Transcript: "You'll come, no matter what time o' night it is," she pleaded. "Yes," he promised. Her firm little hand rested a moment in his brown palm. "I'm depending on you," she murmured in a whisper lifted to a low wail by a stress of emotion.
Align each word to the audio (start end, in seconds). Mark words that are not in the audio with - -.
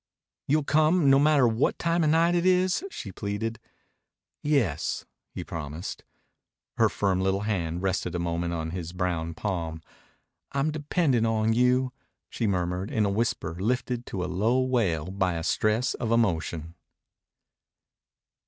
"You'll 0.47 0.63
come, 0.63 1.11
no 1.11 1.19
matter 1.19 1.47
what 1.47 1.77
time 1.77 2.03
o' 2.03 2.07
night 2.07 2.33
it 2.33 2.43
is," 2.43 2.83
she 2.89 3.11
pleaded. 3.11 3.59
"Yes," 4.41 5.05
he 5.29 5.43
promised. 5.43 6.03
Her 6.77 6.89
firm 6.89 7.21
little 7.21 7.41
hand 7.41 7.83
rested 7.83 8.15
a 8.15 8.17
moment 8.19 8.51
in 8.51 8.71
his 8.71 8.93
brown 8.93 9.35
palm. 9.35 9.79
"I'm 10.53 10.71
depending 10.71 11.27
on 11.27 11.53
you," 11.53 11.93
she 12.31 12.47
murmured 12.47 12.89
in 12.89 13.05
a 13.05 13.11
whisper 13.11 13.53
lifted 13.59 14.07
to 14.07 14.23
a 14.23 14.25
low 14.25 14.59
wail 14.61 15.11
by 15.11 15.35
a 15.35 15.43
stress 15.43 15.93
of 15.93 16.11
emotion. 16.11 16.73